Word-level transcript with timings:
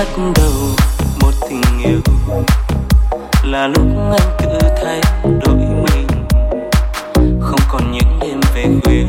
bắt 0.00 0.22
đầu 0.36 0.52
một 1.20 1.32
tình 1.48 1.62
yêu. 1.84 2.00
Là 3.44 3.66
lúc 3.66 3.86
anh 4.18 4.36
tự 4.38 4.58
thay 4.82 5.00
đổi 5.24 5.56
mình. 5.56 6.06
Không 7.40 7.60
còn 7.68 7.92
những 7.92 8.18
đêm 8.20 8.40
về 8.54 8.66
khuya. 8.84 9.04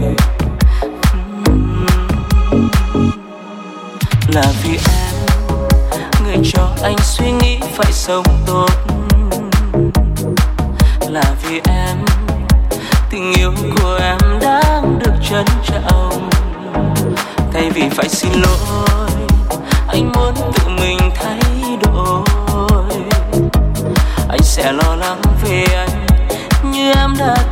Là 4.27 4.53
vì 4.63 4.79
em, 4.89 5.15
người 6.25 6.37
cho 6.53 6.69
anh 6.83 6.97
suy 7.03 7.31
nghĩ 7.31 7.59
phải 7.75 7.91
sống 7.91 8.25
tốt. 8.45 8.69
Là 11.09 11.23
vì 11.43 11.61
em, 11.63 11.97
tình 13.09 13.33
yêu 13.33 13.51
của 13.75 13.99
em 14.01 14.39
đáng 14.41 14.99
được 14.99 15.13
trân 15.29 15.45
trọng. 15.65 16.29
Thay 17.53 17.71
vì 17.71 17.89
phải 17.89 18.09
xin 18.09 18.31
lỗi 18.31 19.10
hiền 25.51 25.89
như 26.63 26.91
em 26.91 27.13
đã 27.19 27.50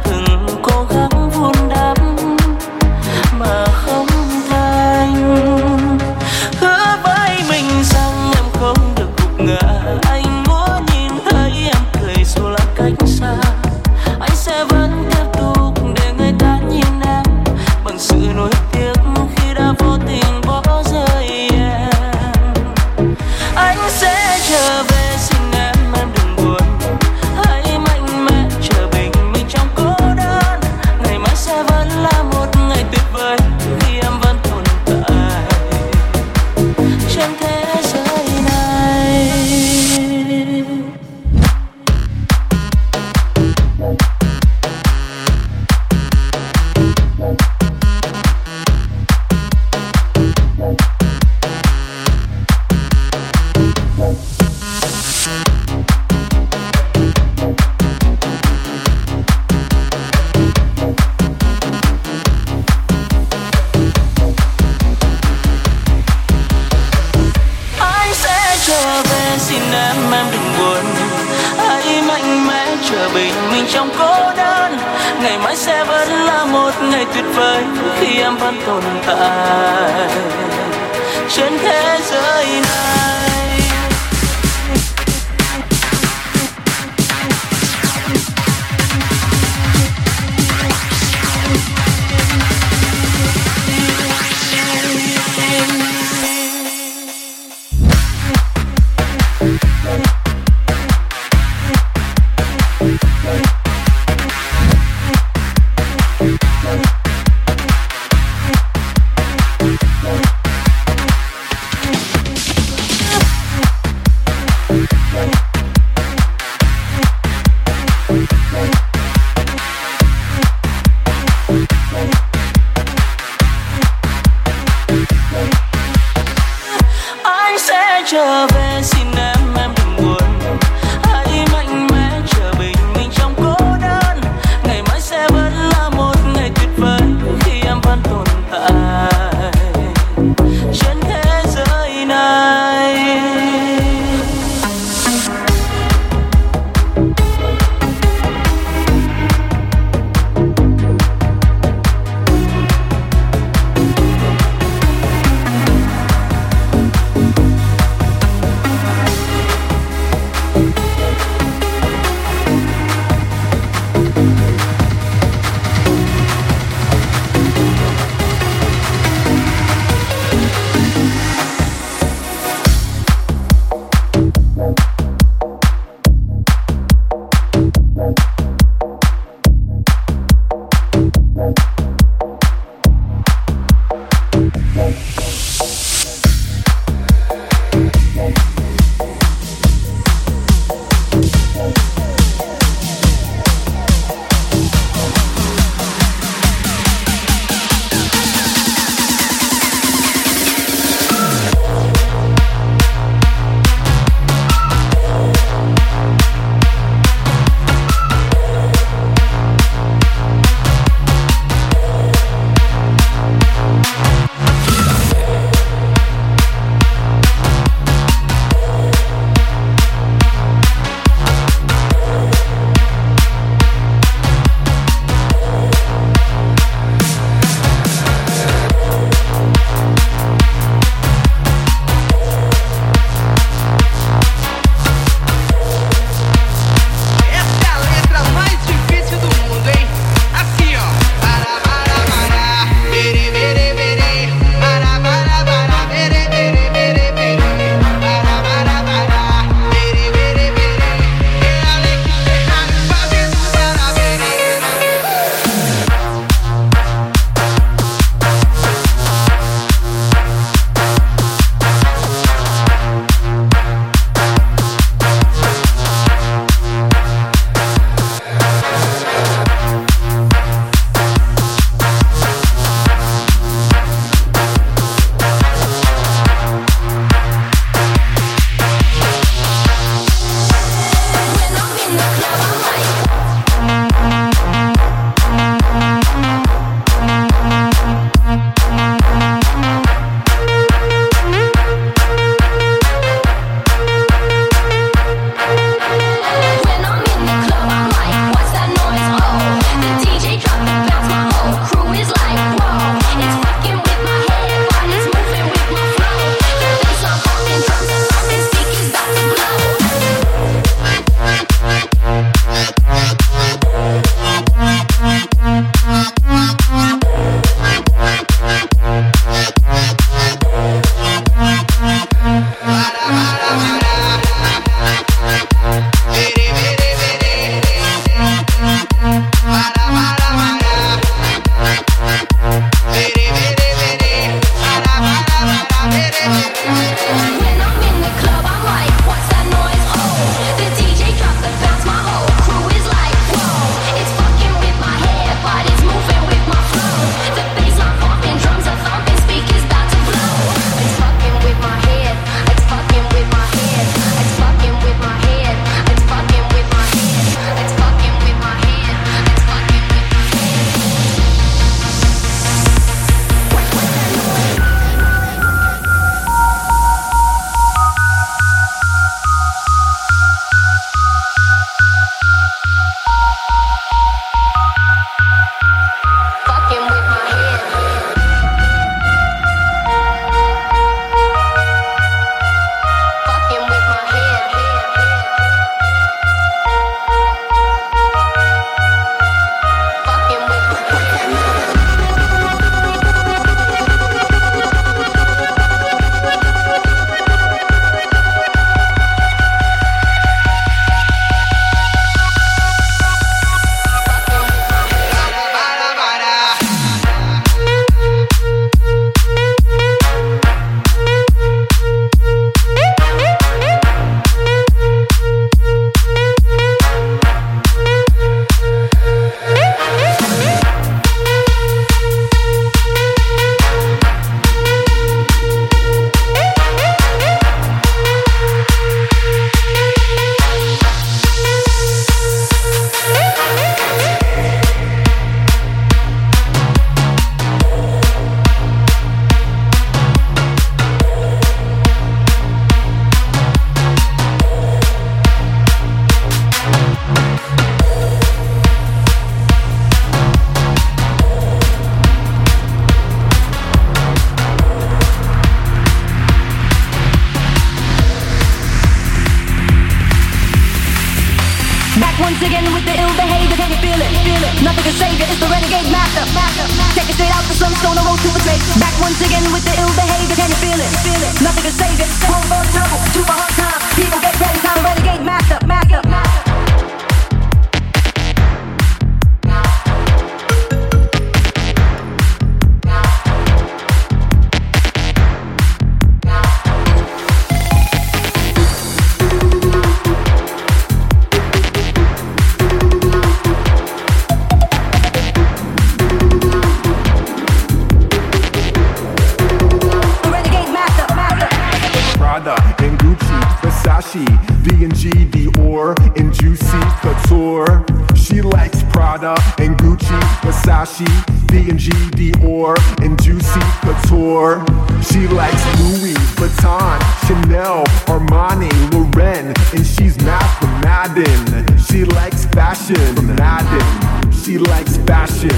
Chanel, 517.70 517.84
Armani, 518.08 518.72
Lauren, 518.94 519.54
and 519.76 519.86
she's 519.86 520.18
mad 520.24 520.48
for 520.60 520.68
Madden. 520.86 521.78
She 521.78 522.04
likes 522.04 522.46
fashion 522.46 523.16
from 523.16 523.36
Madden. 523.36 524.32
She 524.32 524.58
likes 524.58 524.98
fashion. 524.98 525.50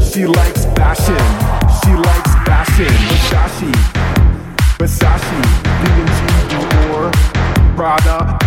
She 0.00 0.26
likes 0.26 0.64
fashion. 0.76 1.24
She 1.84 1.92
likes 1.92 2.32
fashion. 2.46 2.86
Versace. 3.10 3.72
Versace, 4.78 5.40
D&G, 5.82 6.20
Dior, 6.48 7.12
Prada. 7.76 8.38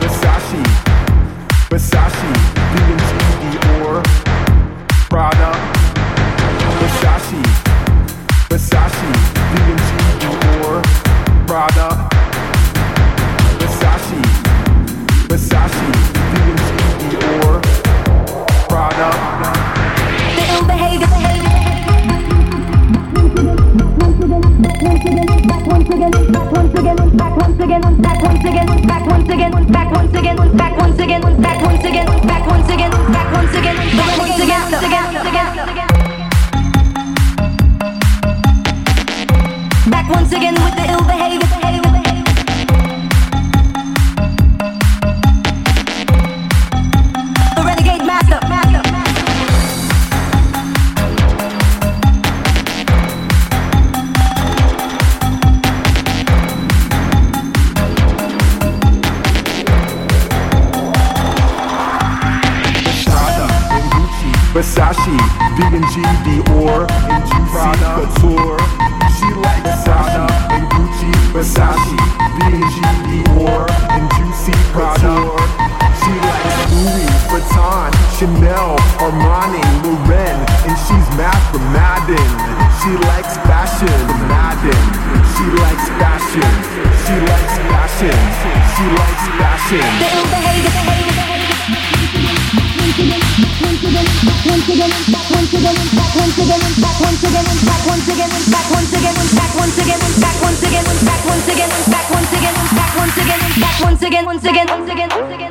Versace, 0.00 0.62
Versace, 1.70 2.32
D&G, 2.74 4.29
again, 27.62 28.02
back 28.02 28.22
once 28.22 28.44
again, 28.44 28.86
back 28.86 29.06
once 29.06 29.28
again, 29.28 29.66
back 29.66 29.90
once 29.92 30.14
again, 30.14 30.36
back 30.56 30.76
once 30.76 30.98
again, 30.98 31.20
back 31.42 31.60
once 31.62 31.84
again, 31.84 32.10
back 32.22 32.46
once 32.46 32.68
again, 32.68 32.90
back 33.12 33.32
once 33.32 33.54
again, 33.54 33.80
back 33.96 34.18
once 34.18 34.38
again, 34.38 34.66
back 34.70 34.78
once 34.78 34.82
again, 34.82 35.14
again, 35.28 35.68
again. 35.68 35.90
Back 39.90 40.08
once 40.08 40.32
again 40.32 40.54
with 40.54 40.76
the 40.76 40.90
ill 40.90 41.04
behavior. 41.04 41.99
Versace, 65.00 65.16
D&G, 65.56 66.02
Dior, 66.24 66.90
and 67.08 67.24
Juicy 67.24 67.72
Couture. 67.96 68.58
She 69.16 69.28
likes 69.40 69.84
Prada 69.84 70.26
and 70.52 70.68
Gucci, 70.70 71.10
Versace, 71.32 71.96
D&G, 72.36 72.76
Dior, 73.08 73.64
and 73.90 74.04
Juicy 74.12 74.52
Couture. 74.72 75.40
She 76.00 76.12
likes 76.20 76.72
Louis 76.72 77.08
Vuitton, 77.32 77.90
Chanel, 78.18 78.76
Armani, 79.00 79.64
Lauren, 79.84 80.36
and 80.68 80.76
she's 80.84 81.08
mad 81.16 81.40
for 81.50 81.60
Madden. 81.72 82.30
She 82.80 82.92
likes 83.08 83.36
fashion 83.48 84.00
Madden. 84.28 84.84
She 85.32 85.44
likes 85.60 85.88
fashion. 86.00 86.52
She 87.04 87.16
likes 87.24 87.56
fashion. 87.72 88.18
She 88.76 88.84
likes 89.00 89.24
fashion. 89.40 89.88
The 90.00 90.16
ill 90.16 90.24
behavior, 90.24 90.70
behavior, 90.70 90.84
behavior. 90.84 91.09
Once 104.26 104.44
again, 104.44 104.66
once 104.68 105.30
again, 105.30 105.49